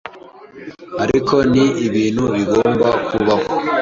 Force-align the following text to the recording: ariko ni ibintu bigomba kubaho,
ariko 1.03 1.35
ni 1.51 1.65
ibintu 1.85 2.23
bigomba 2.35 2.87
kubaho, 3.07 3.49